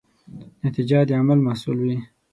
نتیجه 0.63 0.99
د 1.07 1.11
عمل 1.19 1.39
محصول 1.47 1.77
وي. 1.85 1.97